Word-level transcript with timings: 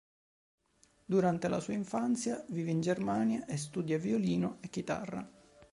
Durante 1.05 1.47
la 1.47 1.59
sua 1.59 1.73
infanzia 1.75 2.43
vive 2.49 2.71
in 2.71 2.81
Germania 2.81 3.45
e 3.45 3.55
studia 3.55 3.99
violino 3.99 4.57
e 4.61 4.69
chitarra. 4.69 5.31